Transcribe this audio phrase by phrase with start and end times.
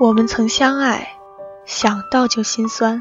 [0.00, 1.06] 我们曾相爱，
[1.64, 3.00] 想到就心酸。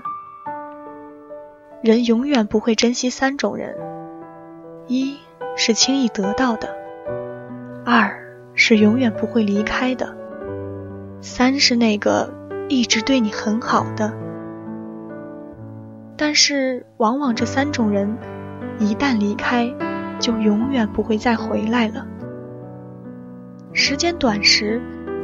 [1.81, 3.75] 人永远不会珍惜三种人：
[4.85, 5.17] 一
[5.55, 6.69] 是轻易得到的，
[7.83, 8.15] 二
[8.53, 10.15] 是永远不会离开的，
[11.19, 12.31] 三是那个
[12.69, 14.13] 一直对你很好的。
[16.15, 18.15] 但是，往往这三种人
[18.77, 19.73] 一旦离开，
[20.19, 22.05] 就永远不会再回来了。
[23.73, 24.79] 时间短时。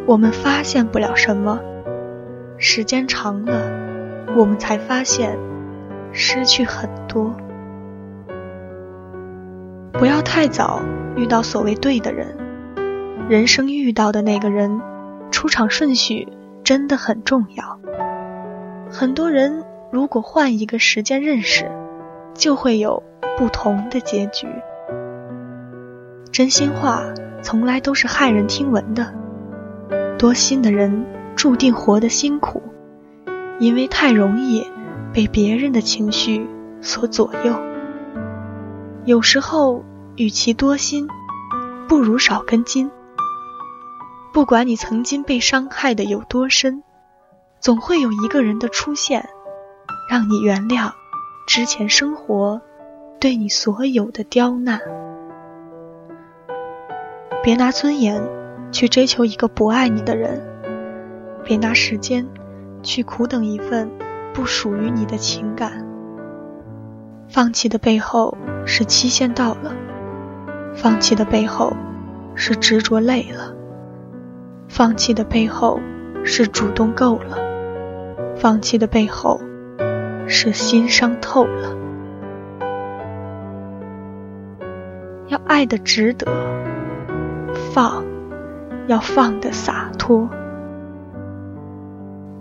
[0.09, 1.59] 我们发现不了什么，
[2.58, 3.70] 时间长了，
[4.36, 5.38] 我们才发现
[6.11, 7.36] 失去很多。
[9.94, 10.81] 不要太早
[11.16, 12.36] 遇到所谓对的人，
[13.30, 14.81] 人生遇到的那个人，
[15.30, 16.28] 出场顺序
[16.64, 17.80] 真的很重要。
[18.89, 21.69] 很多人如果换一个时间认识，
[22.34, 23.03] 就会有
[23.38, 24.47] 不同的结局。
[26.31, 27.03] 真心话
[27.44, 29.19] 从来都是骇人听闻的。
[30.20, 31.06] 多心的人
[31.38, 32.62] 注定活得辛苦，
[33.58, 34.67] 因为太容易
[35.14, 36.45] 被别人的情绪
[36.81, 37.56] 所左右。
[39.06, 39.86] 有时候，
[40.17, 41.08] 与其多心，
[41.88, 42.92] 不如少根筋。
[44.34, 46.84] 不管你曾经被伤害的有多深，
[47.62, 49.30] 总会有一个人的出现，
[50.09, 50.92] 让你原谅
[51.47, 52.59] 之前生活
[53.22, 54.81] 对你所有的刁难。
[57.42, 58.39] 别拿尊严。
[58.72, 60.42] 去追求一个不爱你的人，
[61.44, 62.28] 别拿时间
[62.84, 63.89] 去苦等一份
[64.34, 65.85] 不属于你的情感。
[67.28, 69.74] 放弃的背后是期限到了，
[70.75, 71.74] 放弃的背后
[72.35, 73.53] 是执着累了，
[74.68, 75.80] 放弃的背后
[76.24, 77.38] 是主动够了，
[78.36, 79.40] 放弃的背后
[80.28, 81.78] 是心伤透了。
[85.28, 86.25] 要爱的值得，
[87.74, 88.09] 放。
[88.89, 90.27] 要放得洒脱，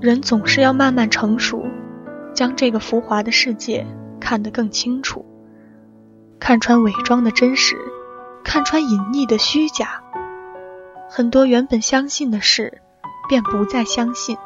[0.00, 1.66] 人总是要慢慢成熟，
[2.32, 3.86] 将这个浮华的世界
[4.18, 5.26] 看得更清楚，
[6.40, 7.76] 看穿伪装的真实，
[8.42, 10.02] 看穿隐匿的虚假。
[11.10, 12.80] 很多原本相信的事，
[13.28, 14.38] 便不再相信。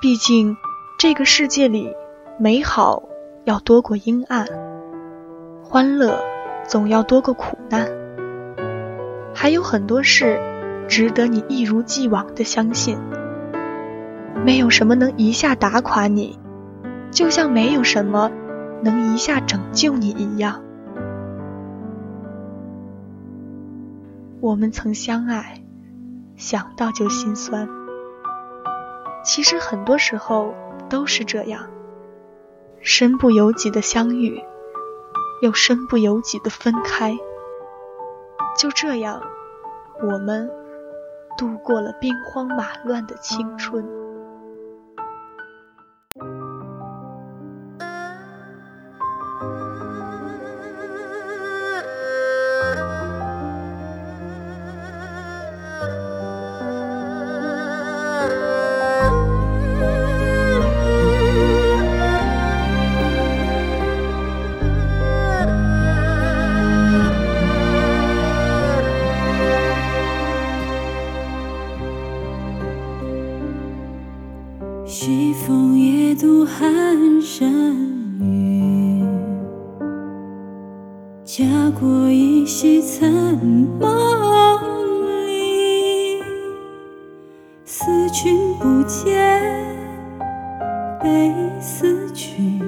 [0.00, 0.56] 毕竟，
[0.98, 1.94] 这个世界里，
[2.38, 3.02] 美好
[3.44, 4.46] 要多过阴暗，
[5.62, 6.18] 欢乐
[6.66, 7.86] 总要多过苦难，
[9.34, 10.40] 还有很多事。
[10.90, 12.98] 值得你一如既往的相信，
[14.44, 16.36] 没有什么能一下打垮你，
[17.12, 18.28] 就像没有什么
[18.82, 20.64] 能一下拯救你一样。
[24.40, 25.62] 我们曾相爱，
[26.34, 27.68] 想到就心酸。
[29.24, 30.52] 其实很多时候
[30.88, 31.68] 都是这样，
[32.80, 34.42] 身不由己的相遇，
[35.40, 37.16] 又身不由己的分开。
[38.58, 39.22] 就这样，
[40.02, 40.50] 我们。
[41.40, 43.82] 度过了兵荒马乱的青春。
[74.92, 76.66] 西风夜渡寒
[77.22, 77.48] 山
[78.20, 79.04] 雨，
[81.24, 81.44] 家
[81.78, 83.08] 国依稀残
[83.78, 83.88] 梦
[85.28, 86.20] 里。
[87.64, 89.64] 思君不见，
[91.00, 92.60] 悲思君，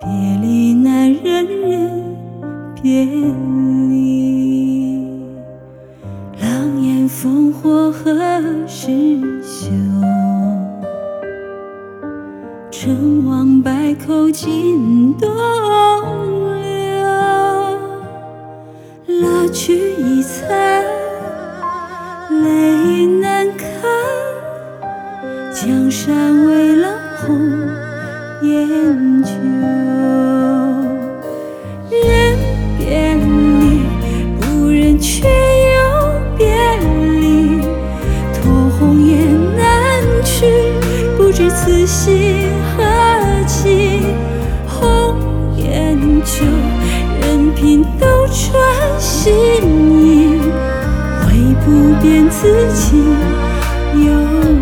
[0.00, 0.08] 别
[0.40, 2.16] 离难忍忍
[2.82, 3.04] 别
[3.90, 5.06] 离。
[6.40, 8.10] 狼烟烽火何
[8.66, 9.70] 时休？
[12.84, 15.30] 成王败寇尽东
[16.60, 17.06] 流，
[19.20, 20.82] 蜡炬已残，
[22.42, 23.62] 泪难干，
[25.52, 26.88] 江山未老
[27.20, 27.38] 红
[28.42, 29.30] 颜旧。
[31.88, 32.36] 人
[32.78, 33.78] 别离，
[34.40, 35.28] 不忍却
[51.72, 53.02] 不变，此情
[54.04, 54.61] 有。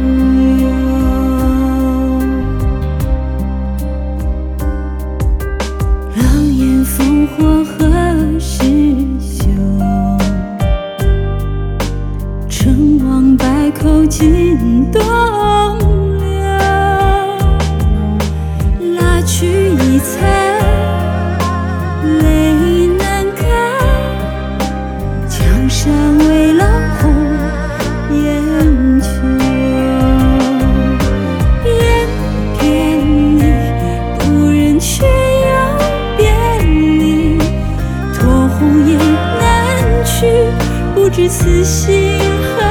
[41.13, 42.19] 知此心
[42.57, 42.63] 何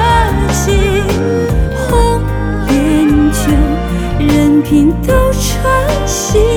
[0.53, 0.71] 寄。
[1.75, 2.21] 红
[2.67, 3.51] 颜旧，
[4.19, 6.48] 任凭斗穿行。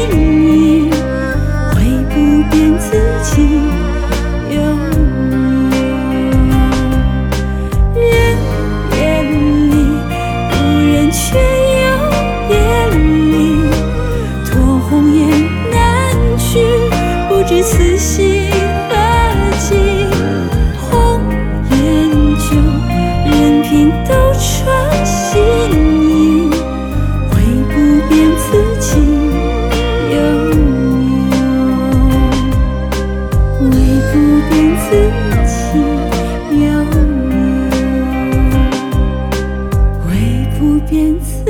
[40.92, 41.42] 便此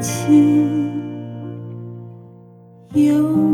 [0.00, 0.30] 情
[2.92, 3.53] 有。